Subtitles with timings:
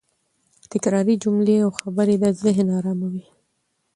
[0.71, 3.25] تکراري جملې او خبرې د ذهن اراموي.